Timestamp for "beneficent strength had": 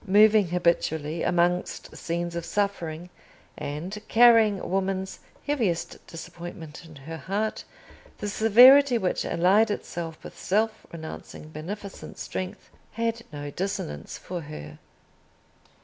11.49-13.21